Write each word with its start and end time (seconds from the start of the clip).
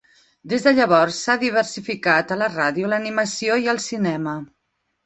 Des 0.53 0.63
de 0.67 0.71
llavors, 0.79 1.19
s'ha 1.27 1.35
diversificat 1.45 2.35
a 2.37 2.41
la 2.43 2.51
ràdio, 2.55 2.91
l'animació 2.95 3.63
i 3.67 3.75
el 3.77 3.85
cinema. 3.89 4.39